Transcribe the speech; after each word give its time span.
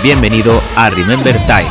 Bienvenido 0.00 0.62
a 0.76 0.90
Remember 0.90 1.34
Time. 1.44 1.68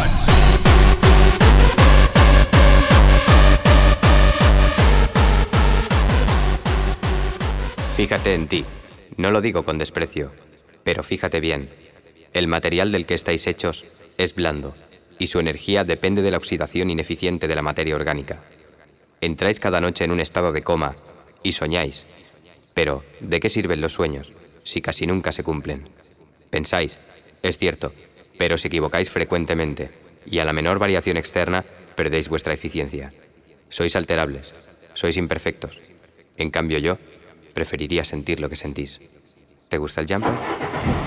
Fíjate 7.95 8.33
en 8.33 8.49
ti. 8.49 8.65
No 9.15 9.31
lo 9.31 9.39
digo 9.39 9.63
con 9.63 9.77
desprecio, 9.77 10.33
pero 10.83 11.03
fíjate 11.03 11.39
bien. 11.39 11.69
El 12.33 12.49
material 12.49 12.91
del 12.91 13.05
que 13.05 13.13
estáis 13.13 13.47
hechos 13.47 13.85
es 14.17 14.35
blando 14.35 14.75
y 15.17 15.27
su 15.27 15.39
energía 15.39 15.85
depende 15.85 16.21
de 16.21 16.31
la 16.31 16.37
oxidación 16.37 16.89
ineficiente 16.89 17.47
de 17.47 17.55
la 17.55 17.61
materia 17.61 17.95
orgánica. 17.95 18.43
Entráis 19.21 19.61
cada 19.61 19.79
noche 19.79 20.03
en 20.03 20.11
un 20.11 20.19
estado 20.19 20.51
de 20.51 20.63
coma 20.63 20.97
y 21.43 21.53
soñáis. 21.53 22.05
Pero, 22.73 23.05
¿de 23.21 23.39
qué 23.39 23.47
sirven 23.49 23.79
los 23.79 23.93
sueños 23.93 24.33
si 24.65 24.81
casi 24.81 25.07
nunca 25.07 25.31
se 25.31 25.43
cumplen? 25.43 25.85
Pensáis, 26.49 26.99
es 27.41 27.57
cierto, 27.57 27.93
pero 28.37 28.55
os 28.55 28.65
equivocáis 28.65 29.09
frecuentemente 29.09 29.89
y 30.25 30.39
a 30.39 30.45
la 30.45 30.53
menor 30.53 30.79
variación 30.79 31.17
externa 31.17 31.63
perdéis 31.95 32.29
vuestra 32.29 32.53
eficiencia. 32.53 33.11
Sois 33.69 33.95
alterables, 33.95 34.53
sois 34.93 35.17
imperfectos. 35.17 35.79
En 36.37 36.49
cambio 36.49 36.77
yo 36.77 36.97
preferiría 37.53 38.05
sentir 38.05 38.39
lo 38.39 38.49
que 38.49 38.55
sentís. 38.55 39.01
¿Te 39.69 39.77
gusta 39.77 40.01
el 40.01 40.07
jumper? 40.07 41.06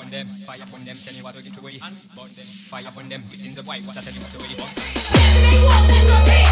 Upon 0.00 0.10
them, 0.10 0.26
fire 0.26 0.62
upon 0.62 0.84
them, 0.84 0.96
tell 1.04 1.12
me 1.12 1.20
what 1.22 1.34
to 1.34 1.42
get 1.42 1.58
away. 1.58 1.78
And 1.84 1.94
burn 2.16 2.32
them, 2.32 2.46
fire 2.72 2.88
upon 2.88 3.08
them, 3.08 3.20
victims 3.22 3.58
of 3.58 3.66
white, 3.66 3.82
what 3.82 3.98
I 3.98 4.00
tell 4.00 4.14
you 4.14 4.20
what 4.20 4.32
the 4.32 4.38
way 4.40 4.48
want. 4.56 6.49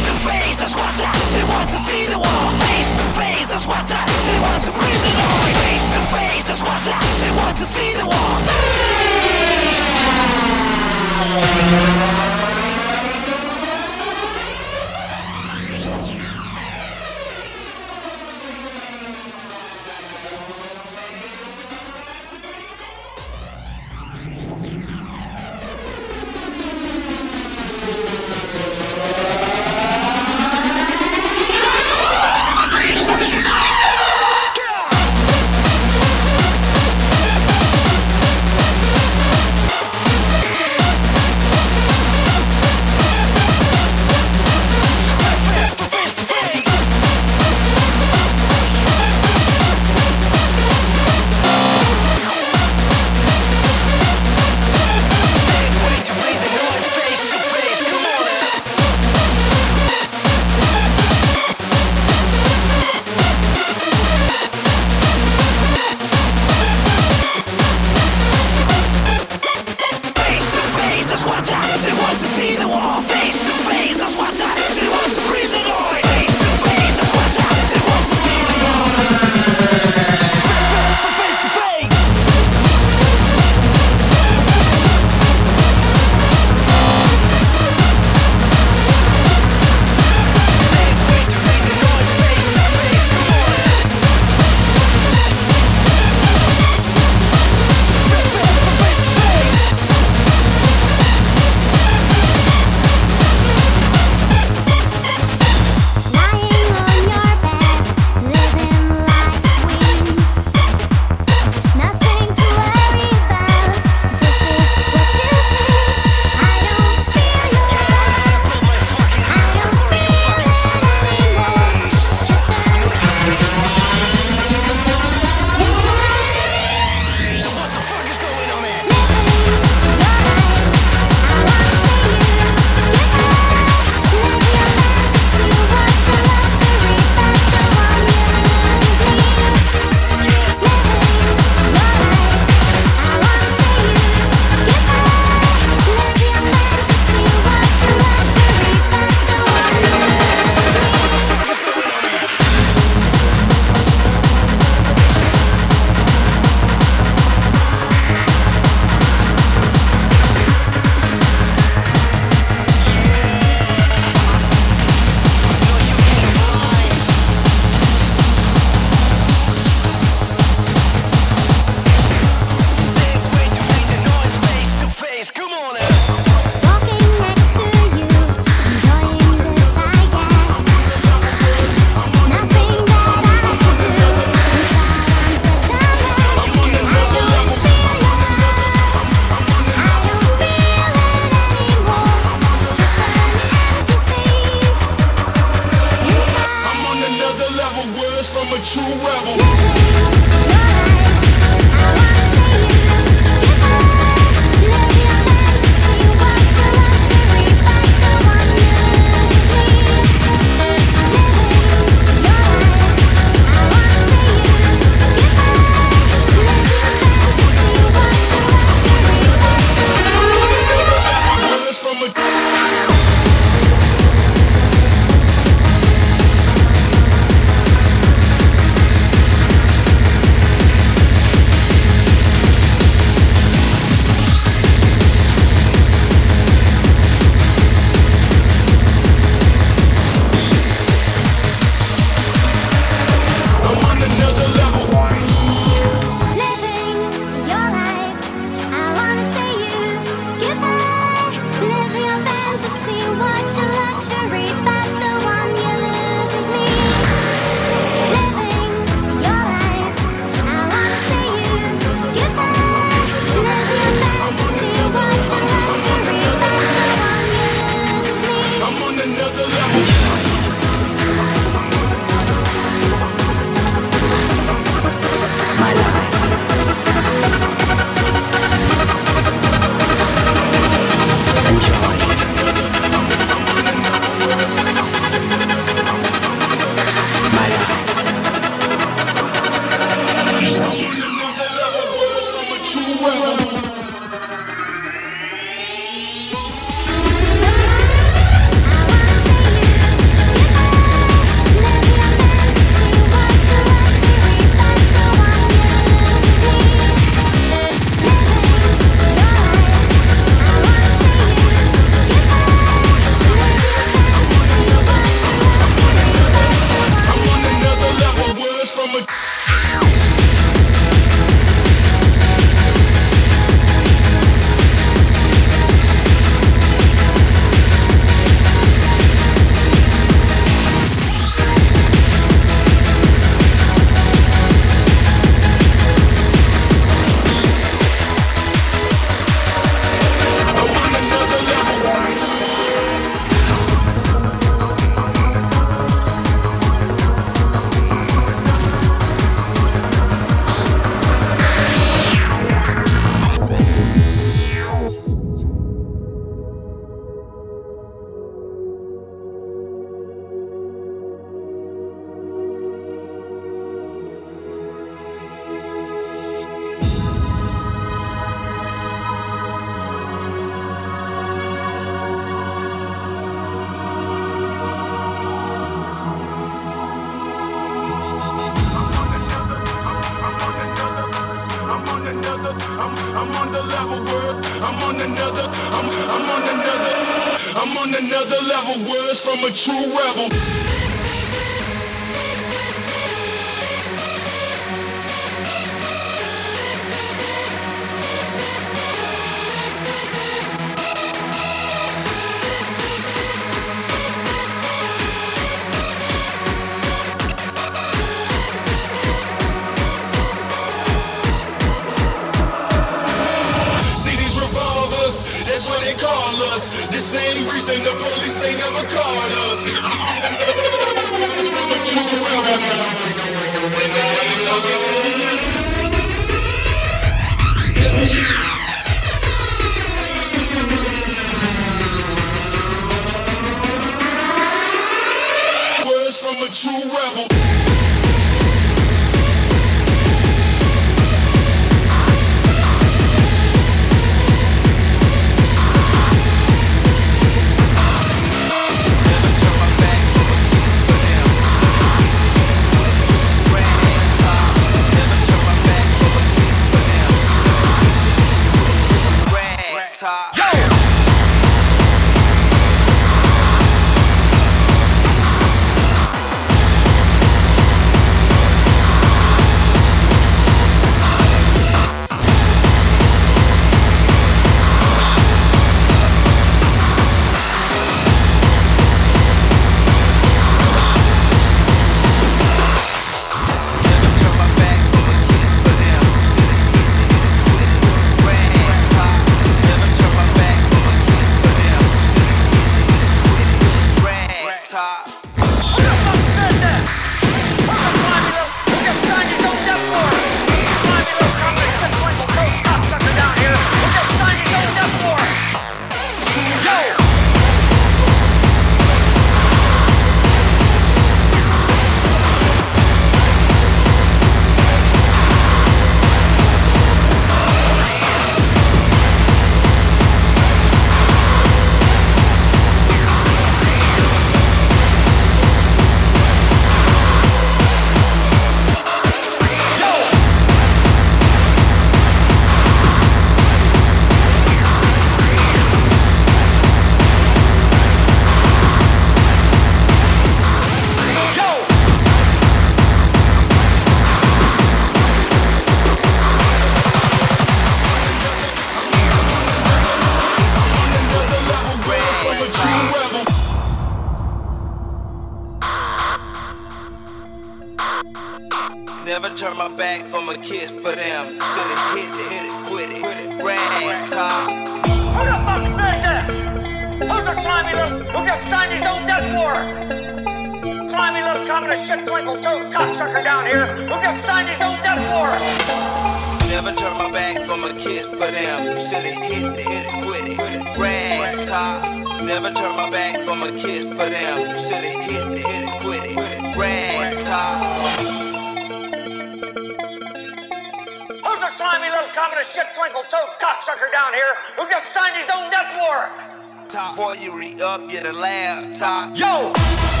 motherfucker 593.71 593.91
down 593.91 594.13
here 594.13 594.35
who 594.57 594.69
just 594.69 594.93
signed 594.93 595.15
his 595.17 595.29
own 595.33 595.49
death 595.49 595.75
warrant. 595.79 596.69
Top 596.69 596.95
for 596.95 597.15
you 597.15 597.37
re-up, 597.37 597.89
get 597.89 598.05
a 598.05 598.13
laptop. 598.13 599.17
Yo! 599.17 600.00